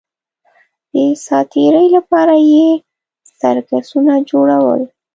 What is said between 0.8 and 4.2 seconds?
د ساتېرۍ لپاره یې سرکسونه